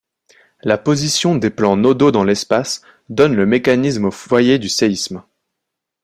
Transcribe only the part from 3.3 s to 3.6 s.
le